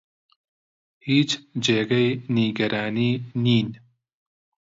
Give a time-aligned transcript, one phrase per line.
[1.07, 1.29] هیچ
[1.65, 3.11] جێگەی نیگەرانی
[3.43, 3.69] نین.